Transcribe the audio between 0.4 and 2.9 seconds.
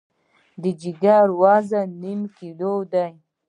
د جګر وزن یو نیم کیلو